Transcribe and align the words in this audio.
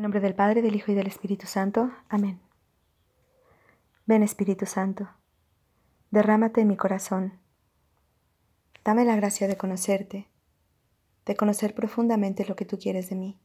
En 0.00 0.04
nombre 0.04 0.20
del 0.20 0.34
Padre, 0.34 0.62
del 0.62 0.74
Hijo 0.74 0.92
y 0.92 0.94
del 0.94 1.08
Espíritu 1.08 1.46
Santo. 1.46 1.90
Amén. 2.08 2.40
Ven 4.06 4.22
Espíritu 4.22 4.64
Santo, 4.64 5.10
derrámate 6.10 6.62
en 6.62 6.68
mi 6.68 6.76
corazón. 6.78 7.38
Dame 8.82 9.04
la 9.04 9.14
gracia 9.14 9.46
de 9.46 9.58
conocerte, 9.58 10.26
de 11.26 11.36
conocer 11.36 11.74
profundamente 11.74 12.46
lo 12.46 12.56
que 12.56 12.64
tú 12.64 12.78
quieres 12.78 13.10
de 13.10 13.16
mí, 13.16 13.38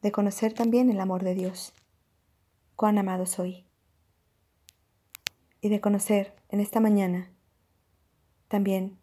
de 0.00 0.12
conocer 0.12 0.54
también 0.54 0.88
el 0.88 0.98
amor 0.98 1.24
de 1.24 1.34
Dios, 1.34 1.74
cuán 2.74 2.96
amado 2.96 3.26
soy, 3.26 3.66
y 5.60 5.68
de 5.68 5.82
conocer 5.82 6.34
en 6.48 6.60
esta 6.60 6.80
mañana 6.80 7.30
también 8.48 8.96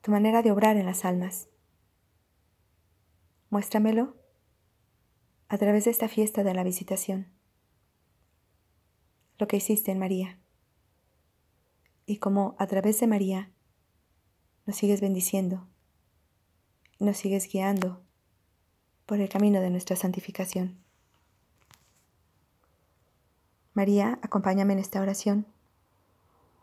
tu 0.00 0.10
manera 0.10 0.42
de 0.42 0.50
obrar 0.50 0.76
en 0.76 0.86
las 0.86 1.04
almas. 1.04 1.48
Muéstramelo 3.50 4.17
a 5.48 5.58
través 5.58 5.84
de 5.84 5.90
esta 5.90 6.08
fiesta 6.08 6.44
de 6.44 6.54
la 6.54 6.64
visitación 6.64 7.32
lo 9.38 9.46
que 9.46 9.56
hiciste 9.56 9.92
en 9.92 9.98
María 9.98 10.38
y 12.06 12.18
cómo 12.18 12.56
a 12.58 12.66
través 12.66 12.98
de 13.00 13.06
María 13.06 13.50
nos 14.66 14.76
sigues 14.76 15.00
bendiciendo 15.00 15.68
nos 16.98 17.16
sigues 17.16 17.48
guiando 17.50 18.02
por 19.06 19.20
el 19.20 19.28
camino 19.28 19.60
de 19.60 19.70
nuestra 19.70 19.96
santificación. 19.96 20.76
María, 23.72 24.18
acompáñame 24.22 24.72
en 24.72 24.80
esta 24.80 25.00
oración. 25.00 25.46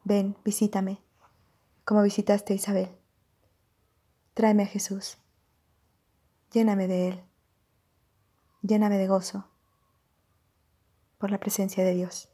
Ven, 0.04 0.36
visítame, 0.44 1.00
como 1.86 2.04
visitaste 2.04 2.54
a 2.54 2.56
Isabel. 2.56 2.90
Tráeme 4.34 4.64
a 4.64 4.68
Jesús. 4.68 5.18
Lléname 6.52 6.88
de 6.88 7.08
Él. 7.08 7.24
Lléname 8.68 8.98
de 8.98 9.08
gozo 9.08 9.46
por 11.20 11.30
la 11.30 11.40
presencia 11.40 11.84
de 11.84 11.94
Dios. 11.94 12.30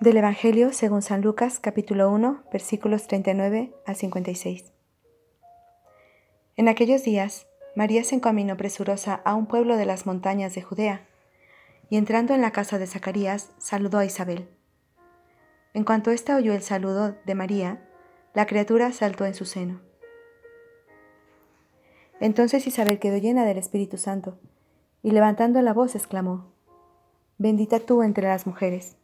Del 0.00 0.16
Evangelio 0.16 0.72
según 0.72 1.02
San 1.02 1.20
Lucas 1.20 1.60
capítulo 1.60 2.10
1 2.10 2.46
versículos 2.52 3.06
39 3.06 3.72
a 3.86 3.94
56. 3.94 4.72
En 6.56 6.68
aquellos 6.68 7.04
días, 7.04 7.46
María 7.76 8.02
se 8.02 8.16
encaminó 8.16 8.56
presurosa 8.56 9.20
a 9.24 9.36
un 9.36 9.46
pueblo 9.46 9.76
de 9.76 9.86
las 9.86 10.06
montañas 10.06 10.56
de 10.56 10.62
Judea, 10.62 11.06
y 11.88 11.98
entrando 11.98 12.34
en 12.34 12.40
la 12.40 12.50
casa 12.50 12.78
de 12.78 12.88
Zacarías, 12.88 13.52
saludó 13.58 13.98
a 13.98 14.06
Isabel. 14.06 14.48
En 15.72 15.84
cuanto 15.84 16.10
ésta 16.10 16.34
oyó 16.34 16.52
el 16.52 16.62
saludo 16.62 17.14
de 17.24 17.34
María, 17.36 17.88
la 18.34 18.46
criatura 18.46 18.92
saltó 18.92 19.24
en 19.24 19.34
su 19.34 19.44
seno. 19.44 19.93
Entonces 22.20 22.66
Isabel 22.66 22.98
quedó 22.98 23.18
llena 23.18 23.44
del 23.44 23.58
Espíritu 23.58 23.98
Santo, 23.98 24.38
y 25.02 25.10
levantando 25.10 25.60
la 25.62 25.72
voz 25.72 25.94
exclamó, 25.94 26.52
Bendita 27.38 27.80
tú 27.80 28.02
entre 28.02 28.28
las 28.28 28.46
mujeres, 28.46 28.96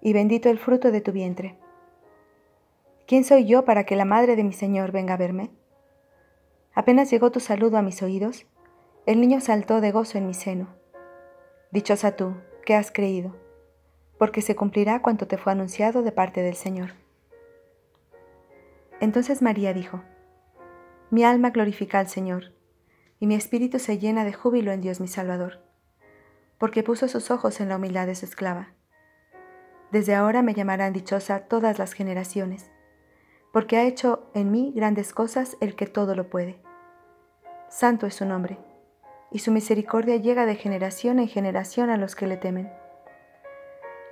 y 0.00 0.12
bendito 0.12 0.48
el 0.48 0.58
fruto 0.58 0.90
de 0.90 1.00
tu 1.00 1.12
vientre. 1.12 1.58
¿Quién 3.06 3.24
soy 3.24 3.44
yo 3.44 3.64
para 3.64 3.84
que 3.84 3.96
la 3.96 4.04
madre 4.04 4.36
de 4.36 4.44
mi 4.44 4.52
Señor 4.52 4.92
venga 4.92 5.14
a 5.14 5.18
verme? 5.18 5.50
Apenas 6.74 7.10
llegó 7.10 7.30
tu 7.30 7.40
saludo 7.40 7.76
a 7.76 7.82
mis 7.82 8.02
oídos, 8.02 8.46
el 9.06 9.20
niño 9.20 9.40
saltó 9.40 9.80
de 9.80 9.92
gozo 9.92 10.18
en 10.18 10.26
mi 10.26 10.34
seno. 10.34 10.68
Dichosa 11.70 12.16
tú, 12.16 12.34
que 12.64 12.74
has 12.74 12.90
creído, 12.90 13.34
porque 14.18 14.42
se 14.42 14.56
cumplirá 14.56 15.00
cuanto 15.00 15.26
te 15.26 15.38
fue 15.38 15.52
anunciado 15.52 16.02
de 16.02 16.12
parte 16.12 16.42
del 16.42 16.54
Señor. 16.54 16.90
Entonces 19.00 19.42
María 19.42 19.72
dijo, 19.72 20.02
Mi 21.10 21.24
alma 21.24 21.50
glorifica 21.50 22.00
al 22.00 22.08
Señor, 22.08 22.52
y 23.18 23.26
mi 23.26 23.34
espíritu 23.34 23.78
se 23.78 23.98
llena 23.98 24.24
de 24.24 24.34
júbilo 24.34 24.72
en 24.72 24.82
Dios 24.82 25.00
mi 25.00 25.08
Salvador, 25.08 25.60
porque 26.58 26.82
puso 26.82 27.08
sus 27.08 27.30
ojos 27.30 27.60
en 27.60 27.70
la 27.70 27.76
humildad 27.76 28.06
de 28.06 28.14
su 28.14 28.26
esclava. 28.26 28.74
Desde 29.90 30.14
ahora 30.14 30.42
me 30.42 30.52
llamarán 30.52 30.92
dichosa 30.92 31.40
todas 31.48 31.78
las 31.78 31.94
generaciones, 31.94 32.70
porque 33.54 33.78
ha 33.78 33.84
hecho 33.84 34.30
en 34.34 34.50
mí 34.52 34.74
grandes 34.76 35.14
cosas 35.14 35.56
el 35.62 35.76
que 35.76 35.86
todo 35.86 36.14
lo 36.14 36.28
puede. 36.28 36.60
Santo 37.70 38.06
es 38.06 38.14
su 38.14 38.26
nombre, 38.26 38.58
y 39.30 39.38
su 39.38 39.50
misericordia 39.50 40.16
llega 40.16 40.44
de 40.44 40.56
generación 40.56 41.20
en 41.20 41.28
generación 41.28 41.88
a 41.88 41.96
los 41.96 42.16
que 42.16 42.26
le 42.26 42.36
temen. 42.36 42.70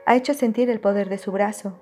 Ha 0.06 0.16
hecho 0.16 0.32
sentir 0.32 0.70
el 0.70 0.80
poder 0.80 1.10
de 1.10 1.18
su 1.18 1.30
brazo. 1.30 1.78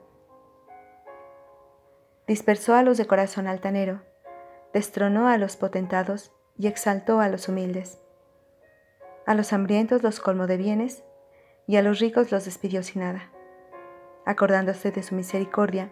Dispersó 2.26 2.74
a 2.74 2.82
los 2.82 2.98
de 2.98 3.06
corazón 3.06 3.46
altanero, 3.46 4.02
destronó 4.74 5.28
a 5.28 5.38
los 5.38 5.56
potentados 5.56 6.32
y 6.58 6.66
exaltó 6.66 7.20
a 7.20 7.30
los 7.30 7.48
humildes. 7.48 7.98
A 9.24 9.34
los 9.34 9.54
hambrientos 9.54 10.02
los 10.02 10.20
colmó 10.20 10.46
de 10.46 10.58
bienes, 10.58 11.02
y 11.66 11.76
a 11.76 11.82
los 11.82 11.98
ricos 11.98 12.30
los 12.30 12.44
despidió 12.44 12.82
sin 12.82 13.00
nada 13.00 13.30
acordándose 14.24 14.90
de 14.90 15.02
su 15.02 15.14
misericordia, 15.14 15.90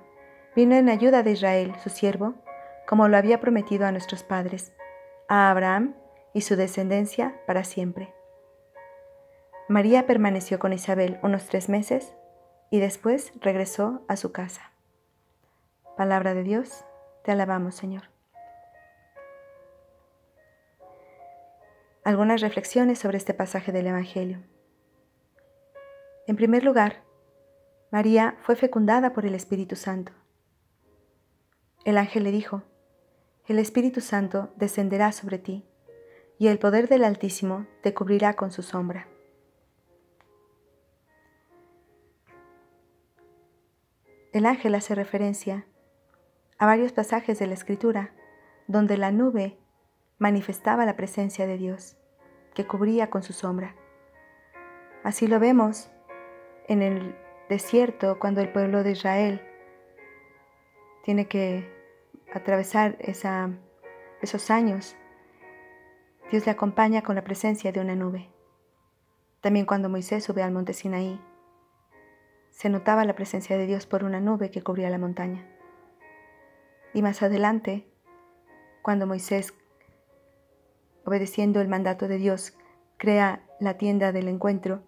vino 0.55 0.75
en 0.75 0.89
ayuda 0.89 1.23
de 1.23 1.33
Israel, 1.33 1.75
su 1.83 1.91
siervo, 1.91 2.35
como 2.87 3.09
lo 3.09 3.17
había 3.17 3.41
prometido 3.41 3.87
a 3.87 3.93
nuestros 3.93 4.23
padres, 4.23 4.73
a 5.29 5.51
Abraham 5.51 5.95
y 6.35 6.43
su 6.43 6.57
descendencia 6.57 7.41
para 7.47 7.65
siempre. 7.65 8.13
María 9.69 10.07
permaneció 10.07 10.59
con 10.59 10.73
Isabel 10.73 11.19
unos 11.23 11.47
tres 11.47 11.69
meses 11.69 12.15
y 12.71 12.81
después 12.81 13.33
regresó 13.41 14.03
a 14.09 14.17
su 14.17 14.33
casa. 14.33 14.73
Palabra 15.97 16.35
de 16.35 16.43
Dios, 16.43 16.85
te 17.23 17.33
alabamos 17.33 17.75
Señor. 17.75 18.12
Algunas 22.05 22.41
reflexiones 22.41 22.99
sobre 22.99 23.17
este 23.17 23.33
pasaje 23.33 23.71
del 23.71 23.87
Evangelio. 23.87 24.43
En 26.27 26.35
primer 26.35 26.65
lugar, 26.65 27.05
María 27.93 28.37
fue 28.41 28.57
fecundada 28.57 29.13
por 29.13 29.25
el 29.25 29.37
Espíritu 29.37 29.77
Santo. 29.77 30.11
El 31.85 31.97
ángel 31.97 32.25
le 32.25 32.33
dijo, 32.33 32.63
El 33.47 33.61
Espíritu 33.61 34.01
Santo 34.01 34.53
descenderá 34.57 35.13
sobre 35.13 35.39
ti, 35.39 35.65
y 36.39 36.49
el 36.49 36.59
poder 36.59 36.89
del 36.89 37.05
Altísimo 37.05 37.67
te 37.83 37.95
cubrirá 37.95 38.35
con 38.35 38.51
su 38.51 38.65
sombra. 38.65 39.07
El 44.33 44.47
ángel 44.47 44.75
hace 44.75 44.97
referencia 44.97 45.67
a 46.59 46.67
varios 46.67 46.91
pasajes 46.91 47.39
de 47.39 47.47
la 47.47 47.55
Escritura 47.55 48.11
donde 48.67 48.97
la 48.97 49.13
nube 49.13 49.57
manifestaba 50.23 50.87
la 50.87 50.95
presencia 50.95 51.49
de 51.49 51.59
Dios, 51.59 51.97
que 52.55 52.65
cubría 52.65 53.11
con 53.11 53.25
su 53.25 53.33
sombra. 53.33 53.75
Así 55.03 55.27
lo 55.27 55.41
vemos 55.41 55.91
en 56.69 56.81
el 56.81 57.17
desierto 57.49 58.21
cuando 58.21 58.41
el 58.41 58.53
pueblo 58.53 58.85
de 58.85 58.93
Israel 58.93 59.43
tiene 61.03 61.27
que 61.27 61.69
atravesar 62.33 62.97
esos 63.01 64.51
años. 64.53 64.97
Dios 66.31 66.47
le 66.47 66.53
acompaña 66.53 67.03
con 67.03 67.17
la 67.17 67.25
presencia 67.25 67.73
de 67.73 67.81
una 67.81 67.97
nube. 67.97 68.31
También 69.41 69.67
cuando 69.67 69.89
Moisés 69.89 70.23
sube 70.23 70.45
al 70.45 70.53
monte 70.53 70.73
Sinaí, 70.73 71.21
se 72.51 72.69
notaba 72.69 73.05
la 73.05 73.17
presencia 73.17 73.59
de 73.59 73.67
Dios 73.67 73.87
por 73.87 74.05
una 74.05 74.21
nube 74.21 74.53
que 74.53 74.63
cubría 74.63 74.89
la 74.89 74.99
montaña. 74.99 75.45
Y 76.95 77.03
más 77.03 77.25
adelante, 77.25 77.89
cuando 78.83 79.09
Moisés, 79.09 79.53
obedeciendo 81.05 81.61
el 81.61 81.69
mandato 81.69 82.09
de 82.09 82.19
Dios, 82.19 82.55
crea 82.97 83.43
la 83.61 83.79
tienda 83.79 84.13
del 84.13 84.29
encuentro, 84.29 84.83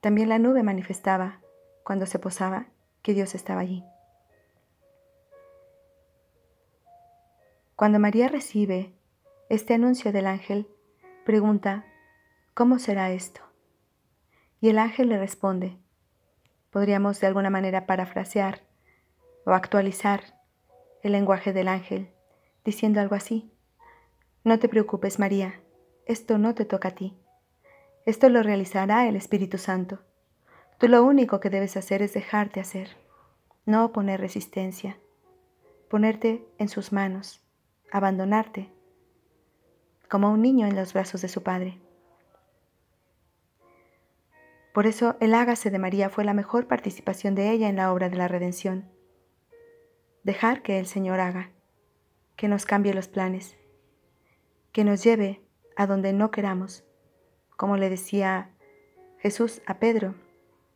también 0.00 0.30
la 0.30 0.38
nube 0.38 0.62
manifestaba, 0.62 1.40
cuando 1.84 2.06
se 2.06 2.18
posaba, 2.18 2.66
que 3.02 3.12
Dios 3.12 3.34
estaba 3.34 3.60
allí. 3.60 3.84
Cuando 7.76 7.98
María 7.98 8.28
recibe 8.28 8.94
este 9.48 9.74
anuncio 9.74 10.12
del 10.12 10.26
ángel, 10.26 10.68
pregunta, 11.24 11.84
¿cómo 12.54 12.78
será 12.78 13.10
esto? 13.10 13.40
Y 14.60 14.68
el 14.68 14.78
ángel 14.78 15.08
le 15.08 15.18
responde. 15.18 15.78
Podríamos 16.70 17.20
de 17.20 17.26
alguna 17.26 17.50
manera 17.50 17.86
parafrasear 17.86 18.60
o 19.44 19.52
actualizar 19.52 20.38
el 21.02 21.12
lenguaje 21.12 21.52
del 21.52 21.68
ángel, 21.68 22.10
diciendo 22.64 23.00
algo 23.00 23.16
así. 23.16 23.50
No 24.42 24.58
te 24.58 24.70
preocupes, 24.70 25.18
María, 25.18 25.60
esto 26.06 26.38
no 26.38 26.54
te 26.54 26.64
toca 26.64 26.88
a 26.88 26.94
ti. 26.94 27.14
Esto 28.06 28.30
lo 28.30 28.42
realizará 28.42 29.06
el 29.06 29.14
Espíritu 29.14 29.58
Santo. 29.58 29.98
Tú 30.78 30.88
lo 30.88 31.04
único 31.04 31.40
que 31.40 31.50
debes 31.50 31.76
hacer 31.76 32.00
es 32.00 32.14
dejarte 32.14 32.58
hacer, 32.58 32.96
no 33.66 33.92
poner 33.92 34.18
resistencia, 34.18 34.96
ponerte 35.90 36.48
en 36.56 36.68
sus 36.68 36.90
manos, 36.90 37.44
abandonarte, 37.92 38.72
como 40.08 40.32
un 40.32 40.40
niño 40.40 40.66
en 40.66 40.74
los 40.74 40.94
brazos 40.94 41.20
de 41.20 41.28
su 41.28 41.42
padre. 41.42 41.78
Por 44.72 44.86
eso 44.86 45.16
el 45.20 45.34
hágase 45.34 45.70
de 45.70 45.78
María 45.78 46.08
fue 46.08 46.24
la 46.24 46.32
mejor 46.32 46.66
participación 46.66 47.34
de 47.34 47.50
ella 47.50 47.68
en 47.68 47.76
la 47.76 47.92
obra 47.92 48.08
de 48.08 48.16
la 48.16 48.26
redención. 48.26 48.88
Dejar 50.22 50.62
que 50.62 50.78
el 50.78 50.86
Señor 50.86 51.20
haga, 51.20 51.50
que 52.36 52.48
nos 52.48 52.64
cambie 52.64 52.94
los 52.94 53.08
planes, 53.08 53.59
que 54.72 54.84
nos 54.84 55.02
lleve 55.02 55.40
a 55.76 55.86
donde 55.86 56.12
no 56.12 56.30
queramos, 56.30 56.84
como 57.56 57.76
le 57.76 57.90
decía 57.90 58.50
Jesús 59.18 59.62
a 59.66 59.78
Pedro 59.78 60.14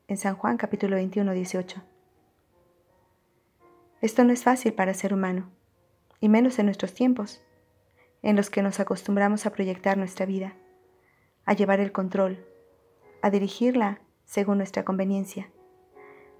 en 0.08 0.17
San 0.17 0.35
Juan 0.35 0.56
capítulo 0.56 0.96
21, 0.96 1.32
18. 1.32 1.82
Esto 4.00 4.25
no 4.25 4.32
es 4.32 4.43
fácil 4.43 4.75
para 4.75 4.94
ser 4.94 5.14
humano, 5.14 5.50
y 6.20 6.29
menos 6.29 6.58
en 6.58 6.67
nuestros 6.67 6.93
tiempos, 6.93 7.43
en 8.23 8.37
los 8.37 8.50
que 8.50 8.62
nos 8.62 8.81
acostumbramos 8.81 9.46
a 9.46 9.50
proyectar 9.50 9.96
nuestra 9.96 10.26
vida, 10.26 10.55
a 11.44 11.52
llevar 11.55 11.79
el 11.79 11.93
control, 11.93 12.44
a 13.23 13.31
dirigirla 13.31 14.00
según 14.25 14.58
nuestra 14.58 14.85
conveniencia, 14.85 15.50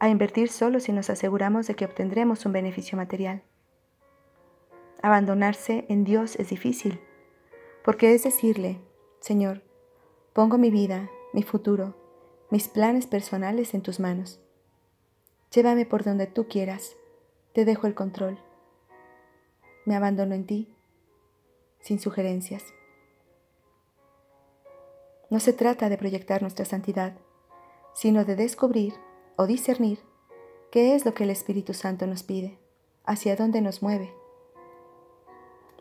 a 0.01 0.09
invertir 0.09 0.49
solo 0.49 0.81
si 0.81 0.93
nos 0.93 1.09
aseguramos 1.09 1.67
de 1.69 1.77
que 1.77 1.85
obtendremos 1.85 2.45
un 2.47 2.53
beneficio 2.53 2.99
material. 2.99 3.43
Abandonarse 5.03 5.87
en 5.89 6.05
Dios 6.05 6.37
es 6.37 6.49
difícil, 6.49 7.01
porque 7.85 8.15
es 8.15 8.25
decirle, 8.25 8.81
Señor, 9.21 9.63
pongo 10.33 10.57
mi 10.57 10.71
vida, 10.71 11.11
mi 11.35 11.43
futuro, 11.43 11.95
mis 12.51 12.67
planes 12.67 13.07
personales 13.07 13.75
en 13.75 13.83
tus 13.83 14.01
manos. 14.01 14.41
Llévame 15.53 15.85
por 15.85 16.03
donde 16.03 16.27
tú 16.27 16.49
quieras, 16.49 16.97
te 17.53 17.67
dejo 17.67 17.87
el 17.87 17.95
control. 17.95 18.39
Me 19.85 19.95
abandono 19.95 20.35
en 20.35 20.47
ti, 20.47 20.75
sin 21.79 22.01
sugerencias. 22.01 22.65
No 25.29 25.39
se 25.39 25.53
trata 25.53 25.91
de 25.91 25.99
proyectar 25.99 26.41
nuestra 26.41 26.65
santidad, 26.65 27.19
sino 27.93 28.25
de 28.25 28.35
descubrir 28.35 28.95
o 29.37 29.47
discernir 29.47 29.99
qué 30.71 30.95
es 30.95 31.05
lo 31.05 31.13
que 31.13 31.25
el 31.25 31.31
Espíritu 31.31 31.75
Santo 31.75 32.07
nos 32.07 32.23
pide, 32.23 32.59
hacia 33.05 33.37
dónde 33.37 33.61
nos 33.61 33.83
mueve. 33.83 34.15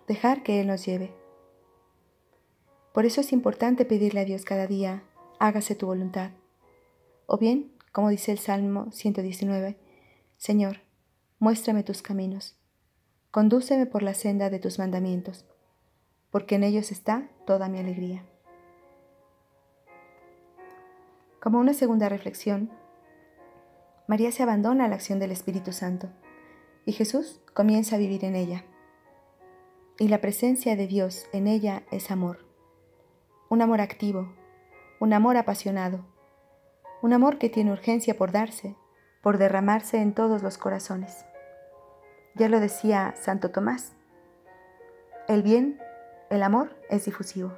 Dejar 0.08 0.44
que 0.44 0.60
Él 0.60 0.68
nos 0.68 0.86
lleve. 0.86 1.23
Por 2.94 3.06
eso 3.06 3.22
es 3.22 3.34
importante 3.34 3.86
pedirle 3.86 4.22
a 4.22 4.25
Dios 4.25 4.45
cada 4.45 4.68
día, 4.68 5.04
hágase 5.40 5.74
tu 5.74 5.88
voluntad. 5.88 6.30
O 7.25 7.38
bien, 7.38 7.72
como 7.92 8.10
dice 8.10 8.31
el 8.31 8.38
Salmo 8.38 8.92
119, 8.92 9.78
Señor, 10.38 10.81
muéstrame 11.40 11.84
tus 11.84 12.04
caminos, 12.04 12.56
condúceme 13.31 13.88
por 13.88 14.04
la 14.04 14.13
senda 14.13 14.51
de 14.51 14.60
tus 14.60 14.78
mandamientos, 14.78 15.45
porque 16.30 16.56
en 16.56 16.63
ellos 16.63 16.92
está 16.92 17.30
toda 17.48 17.68
mi 17.68 17.80
alegría. 17.80 18.24
Como 21.42 21.60
una 21.60 21.74
segunda 21.74 22.10
reflexión, 22.10 22.69
María 24.07 24.31
se 24.31 24.44
abandona 24.44 24.86
a 24.86 24.88
la 24.88 24.96
acción 24.96 25.18
del 25.18 25.31
Espíritu 25.31 25.72
Santo 25.72 26.10
y 26.86 26.92
Jesús 26.92 27.42
comienza 27.54 27.96
a 27.96 28.00
vivir 28.00 28.24
en 28.24 28.36
ella. 28.36 28.66
Y 29.98 30.10
la 30.10 30.22
presencia 30.22 30.75
de 30.75 30.88
Dios 30.88 31.25
en 31.34 31.48
ella 31.48 31.84
es 31.92 32.12
amor, 32.12 32.43
un 33.54 33.62
amor 33.62 33.82
activo, 33.82 34.34
un 35.00 35.14
amor 35.14 35.38
apasionado, 35.38 36.04
un 37.04 37.14
amor 37.14 37.38
que 37.38 37.50
tiene 37.50 37.72
urgencia 37.72 38.18
por 38.18 38.32
darse, 38.32 38.76
por 39.22 39.38
derramarse 39.38 40.02
en 40.02 40.16
todos 40.16 40.42
los 40.42 40.58
corazones. 40.58 41.24
Ya 42.34 42.50
lo 42.50 42.60
decía 42.60 43.14
Santo 43.16 43.52
Tomás, 43.52 43.94
el 45.28 45.44
bien, 45.44 45.80
el 46.32 46.42
amor 46.42 46.76
es 46.90 47.06
difusivo. 47.06 47.54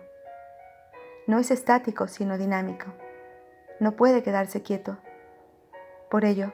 No 1.28 1.40
es 1.40 1.50
estático, 1.50 2.08
sino 2.08 2.38
dinámico 2.38 2.94
no 3.80 3.96
puede 3.96 4.24
quedarse 4.24 4.62
quieto. 4.62 4.98
Por 6.10 6.26
ello, 6.26 6.54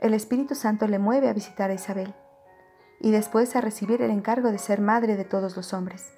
el 0.00 0.14
Espíritu 0.14 0.54
Santo 0.54 0.86
le 0.86 0.98
mueve 0.98 1.28
a 1.28 1.32
visitar 1.32 1.70
a 1.70 1.74
Isabel 1.74 2.14
y 3.00 3.10
después 3.10 3.54
a 3.56 3.60
recibir 3.60 4.02
el 4.02 4.10
encargo 4.10 4.50
de 4.50 4.58
ser 4.58 4.80
madre 4.80 5.16
de 5.16 5.24
todos 5.24 5.56
los 5.56 5.72
hombres. 5.72 6.12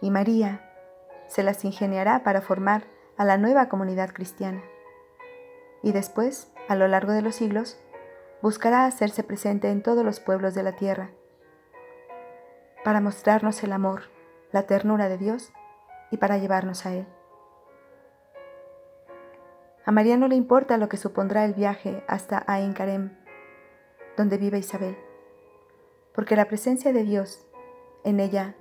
Y 0.00 0.10
María 0.10 0.67
se 1.28 1.42
las 1.42 1.64
ingeniará 1.64 2.24
para 2.24 2.40
formar 2.40 2.84
a 3.16 3.24
la 3.24 3.36
nueva 3.36 3.68
comunidad 3.68 4.10
cristiana. 4.10 4.62
Y 5.82 5.92
después, 5.92 6.52
a 6.68 6.74
lo 6.74 6.88
largo 6.88 7.12
de 7.12 7.22
los 7.22 7.36
siglos, 7.36 7.78
buscará 8.42 8.86
hacerse 8.86 9.22
presente 9.22 9.70
en 9.70 9.82
todos 9.82 10.04
los 10.04 10.20
pueblos 10.20 10.54
de 10.54 10.62
la 10.62 10.72
tierra, 10.72 11.10
para 12.84 13.00
mostrarnos 13.00 13.62
el 13.62 13.72
amor, 13.72 14.02
la 14.52 14.62
ternura 14.62 15.08
de 15.08 15.18
Dios 15.18 15.52
y 16.10 16.16
para 16.16 16.38
llevarnos 16.38 16.86
a 16.86 16.94
Él. 16.94 17.06
A 19.84 19.90
María 19.90 20.16
no 20.16 20.28
le 20.28 20.36
importa 20.36 20.76
lo 20.76 20.88
que 20.88 20.96
supondrá 20.96 21.44
el 21.44 21.54
viaje 21.54 22.04
hasta 22.08 22.44
Ain 22.46 22.72
Karem, 22.72 23.16
donde 24.16 24.38
vive 24.38 24.58
Isabel, 24.58 24.96
porque 26.14 26.36
la 26.36 26.46
presencia 26.46 26.92
de 26.92 27.04
Dios 27.04 27.46
en 28.04 28.20
ella 28.20 28.54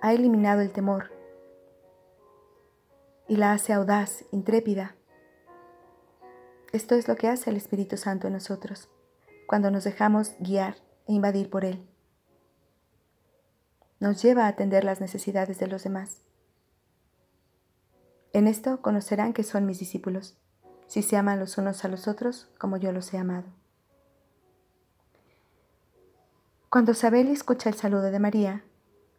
ha 0.00 0.12
eliminado 0.12 0.60
el 0.60 0.72
temor 0.72 1.10
y 3.28 3.36
la 3.36 3.52
hace 3.52 3.72
audaz, 3.72 4.24
intrépida. 4.32 4.96
Esto 6.72 6.94
es 6.94 7.08
lo 7.08 7.16
que 7.16 7.28
hace 7.28 7.50
el 7.50 7.56
Espíritu 7.56 7.96
Santo 7.96 8.26
en 8.26 8.32
nosotros, 8.32 8.88
cuando 9.46 9.70
nos 9.70 9.84
dejamos 9.84 10.34
guiar 10.40 10.76
e 11.06 11.12
invadir 11.12 11.50
por 11.50 11.64
Él. 11.64 11.86
Nos 14.00 14.22
lleva 14.22 14.44
a 14.44 14.48
atender 14.48 14.84
las 14.84 15.00
necesidades 15.00 15.58
de 15.58 15.66
los 15.66 15.84
demás. 15.84 16.22
En 18.32 18.48
esto 18.48 18.82
conocerán 18.82 19.32
que 19.32 19.44
son 19.44 19.66
mis 19.66 19.78
discípulos 19.78 20.36
si 20.86 21.02
se 21.02 21.16
aman 21.16 21.40
los 21.40 21.58
unos 21.58 21.84
a 21.84 21.88
los 21.88 22.08
otros 22.08 22.48
como 22.58 22.76
yo 22.76 22.92
los 22.92 23.12
he 23.14 23.18
amado. 23.18 23.46
Cuando 26.68 26.94
Sabeli 26.94 27.30
escucha 27.30 27.68
el 27.68 27.76
saludo 27.76 28.10
de 28.10 28.18
María, 28.18 28.64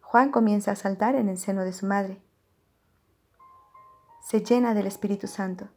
Juan 0.02 0.32
comienza 0.32 0.72
a 0.72 0.76
saltar 0.76 1.16
en 1.16 1.30
el 1.30 1.38
seno 1.38 1.64
de 1.64 1.74
su 1.74 1.86
madre. 1.86 2.22
Se 4.26 4.42
llena 4.42 4.74
del 4.74 4.88
Espíritu 4.88 5.28
Santo, 5.28 5.68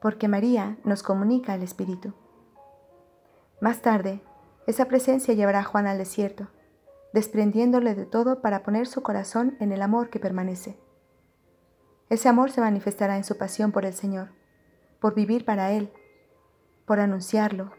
porque 0.00 0.28
María 0.28 0.78
nos 0.84 1.02
comunica 1.02 1.56
el 1.56 1.64
Espíritu. 1.64 2.14
Más 3.60 3.82
tarde, 3.82 4.22
esa 4.68 4.84
presencia 4.84 5.34
llevará 5.34 5.58
a 5.58 5.64
Juan 5.64 5.88
al 5.88 5.98
desierto, 5.98 6.46
desprendiéndole 7.12 7.96
de 7.96 8.06
todo 8.06 8.40
para 8.40 8.62
poner 8.62 8.86
su 8.86 9.02
corazón 9.02 9.56
en 9.58 9.72
el 9.72 9.82
amor 9.82 10.10
que 10.10 10.20
permanece. 10.20 10.78
Ese 12.08 12.28
amor 12.28 12.52
se 12.52 12.60
manifestará 12.60 13.16
en 13.16 13.24
su 13.24 13.36
pasión 13.36 13.72
por 13.72 13.84
el 13.84 13.94
Señor, 13.94 14.28
por 15.00 15.16
vivir 15.16 15.44
para 15.44 15.72
Él, 15.72 15.92
por 16.86 17.00
anunciarlo, 17.00 17.72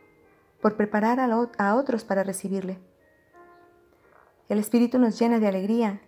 por 0.62 0.76
preparar 0.76 1.22
a 1.22 1.76
otros 1.76 2.04
para 2.04 2.26
recibirle. 2.26 2.78
El 4.50 4.60
Espíritu 4.60 5.00
nos 5.00 5.18
llena 5.18 5.40
de 5.40 5.48
alegría, 5.48 6.02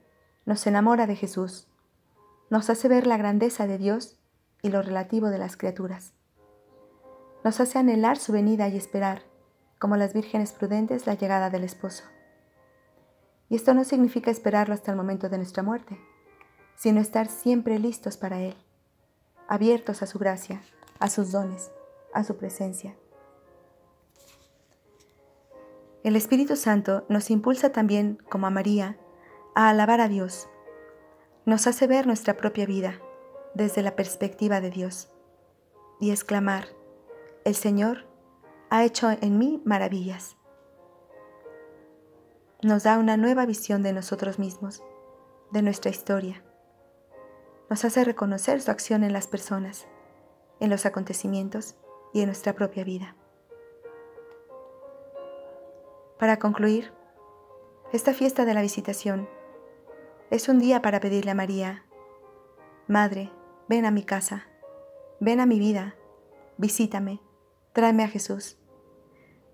nos 0.45 0.65
enamora 0.67 1.07
de 1.07 1.15
Jesús, 1.15 1.67
nos 2.49 2.69
hace 2.69 2.87
ver 2.87 3.07
la 3.07 3.17
grandeza 3.17 3.67
de 3.67 3.77
Dios 3.77 4.17
y 4.61 4.69
lo 4.69 4.81
relativo 4.81 5.29
de 5.29 5.37
las 5.37 5.57
criaturas. 5.57 6.13
Nos 7.43 7.59
hace 7.59 7.79
anhelar 7.79 8.17
su 8.17 8.33
venida 8.33 8.67
y 8.67 8.77
esperar, 8.77 9.23
como 9.79 9.97
las 9.97 10.13
vírgenes 10.13 10.51
prudentes, 10.51 11.07
la 11.07 11.15
llegada 11.15 11.49
del 11.49 11.63
esposo. 11.63 12.03
Y 13.49 13.55
esto 13.55 13.73
no 13.73 13.83
significa 13.83 14.31
esperarlo 14.31 14.73
hasta 14.73 14.91
el 14.91 14.97
momento 14.97 15.29
de 15.29 15.37
nuestra 15.37 15.63
muerte 15.63 15.97
sino 16.81 16.99
estar 16.99 17.27
siempre 17.27 17.77
listos 17.77 18.17
para 18.17 18.41
Él, 18.41 18.55
abiertos 19.47 20.01
a 20.01 20.07
su 20.07 20.17
gracia, 20.17 20.63
a 20.97 21.09
sus 21.09 21.31
dones, 21.31 21.69
a 22.11 22.23
su 22.23 22.37
presencia. 22.37 22.95
El 26.03 26.15
Espíritu 26.15 26.55
Santo 26.55 27.05
nos 27.07 27.29
impulsa 27.29 27.71
también, 27.71 28.17
como 28.31 28.47
a 28.47 28.49
María, 28.49 28.97
a 29.55 29.69
alabar 29.69 30.01
a 30.01 30.07
Dios. 30.07 30.49
Nos 31.45 31.67
hace 31.67 31.87
ver 31.87 32.07
nuestra 32.07 32.37
propia 32.37 32.65
vida 32.65 32.99
desde 33.53 33.81
la 33.81 33.95
perspectiva 33.95 34.61
de 34.61 34.69
Dios 34.69 35.11
y 35.99 36.11
exclamar, 36.11 36.67
el 37.43 37.55
Señor 37.55 38.07
ha 38.69 38.83
hecho 38.83 39.09
en 39.09 39.37
mí 39.37 39.61
maravillas. 39.65 40.37
Nos 42.61 42.83
da 42.83 42.97
una 42.97 43.17
nueva 43.17 43.45
visión 43.45 43.83
de 43.83 43.93
nosotros 43.93 44.39
mismos, 44.39 44.83
de 45.51 45.61
nuestra 45.61 45.89
historia 45.91 46.43
nos 47.71 47.85
hace 47.85 48.03
reconocer 48.03 48.59
su 48.59 48.69
acción 48.69 49.05
en 49.05 49.13
las 49.13 49.27
personas, 49.27 49.87
en 50.59 50.69
los 50.69 50.85
acontecimientos 50.85 51.77
y 52.11 52.19
en 52.19 52.25
nuestra 52.25 52.51
propia 52.51 52.83
vida. 52.83 53.15
Para 56.19 56.37
concluir, 56.37 56.91
esta 57.93 58.13
fiesta 58.13 58.43
de 58.43 58.53
la 58.53 58.61
visitación 58.61 59.29
es 60.31 60.47
un 60.47 60.59
día 60.59 60.81
para 60.81 61.01
pedirle 61.01 61.31
a 61.31 61.35
María, 61.35 61.83
Madre, 62.87 63.31
ven 63.67 63.85
a 63.85 63.91
mi 63.91 64.03
casa, 64.03 64.47
ven 65.19 65.41
a 65.41 65.45
mi 65.45 65.59
vida, 65.59 65.95
visítame, 66.57 67.19
tráeme 67.73 68.05
a 68.05 68.07
Jesús, 68.07 68.57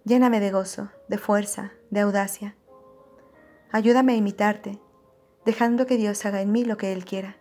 lléname 0.06 0.40
de 0.40 0.52
gozo, 0.52 0.92
de 1.08 1.18
fuerza, 1.18 1.72
de 1.90 2.02
audacia. 2.02 2.56
Ayúdame 3.72 4.14
a 4.14 4.18
imitarte, 4.18 4.80
dejando 5.46 5.88
que 5.88 5.98
Dios 5.98 6.24
haga 6.28 6.42
en 6.42 6.52
mí 6.52 6.64
lo 6.64 6.78
que 6.78 6.94
Él 6.94 7.06
quiera. 7.06 7.38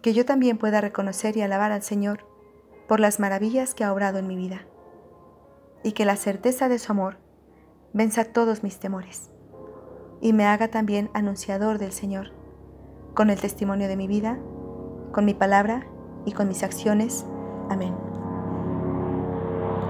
Que 0.00 0.14
yo 0.14 0.24
también 0.24 0.56
pueda 0.56 0.80
reconocer 0.80 1.36
y 1.36 1.42
alabar 1.42 1.70
al 1.70 1.82
Señor 1.82 2.26
por 2.88 2.98
las 2.98 3.20
maravillas 3.20 3.74
que 3.74 3.84
ha 3.84 3.92
obrado 3.92 4.18
en 4.18 4.26
mi 4.26 4.36
vida, 4.36 4.66
y 5.82 5.92
que 5.92 6.06
la 6.06 6.16
certeza 6.16 6.70
de 6.70 6.78
su 6.78 6.92
amor 6.92 7.18
venza 7.92 8.24
todos 8.24 8.62
mis 8.62 8.80
temores 8.80 9.30
y 10.20 10.32
me 10.32 10.44
haga 10.44 10.68
también 10.68 11.10
anunciador 11.14 11.78
del 11.78 11.92
Señor, 11.92 12.32
con 13.14 13.30
el 13.30 13.40
testimonio 13.40 13.88
de 13.88 13.96
mi 13.96 14.06
vida, 14.06 14.38
con 15.12 15.24
mi 15.24 15.34
palabra 15.34 15.86
y 16.26 16.32
con 16.32 16.48
mis 16.48 16.62
acciones. 16.62 17.24
Amén. 17.68 18.19